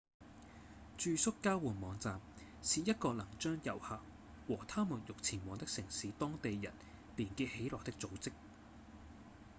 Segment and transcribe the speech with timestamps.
[0.97, 2.19] 住宿交換網站
[2.63, 3.99] 是一個能將遊客
[4.47, 6.73] 和他們欲前往的城市當地人
[7.17, 8.31] 連結起來的組織